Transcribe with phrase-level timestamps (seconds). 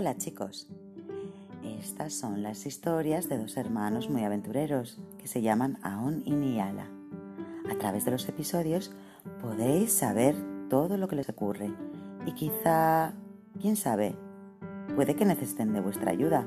[0.00, 0.68] Hola chicos,
[1.64, 6.86] estas son las historias de dos hermanos muy aventureros que se llaman Aon y Niala.
[7.68, 8.92] A través de los episodios
[9.42, 10.36] podéis saber
[10.70, 11.74] todo lo que les ocurre
[12.26, 13.12] y quizá,
[13.60, 14.14] quién sabe,
[14.94, 16.46] puede que necesiten de vuestra ayuda.